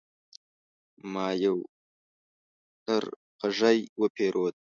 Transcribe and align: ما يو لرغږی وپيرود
ما 1.13 1.27
يو 1.43 1.57
لرغږی 2.87 3.79
وپيرود 4.01 4.55